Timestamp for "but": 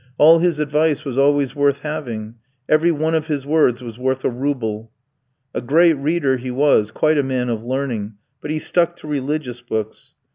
8.41-8.49